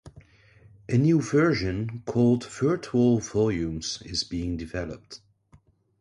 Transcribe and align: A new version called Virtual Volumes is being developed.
A 0.89 0.97
new 0.97 1.21
version 1.21 2.01
called 2.07 2.43
Virtual 2.43 3.19
Volumes 3.19 4.01
is 4.03 4.23
being 4.23 4.57
developed. 4.57 5.21